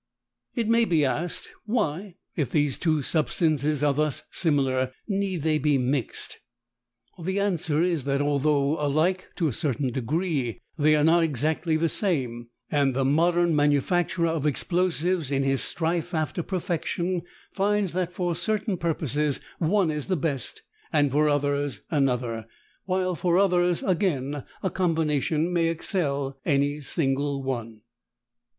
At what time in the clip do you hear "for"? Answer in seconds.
18.11-18.35, 21.11-21.29, 23.13-23.37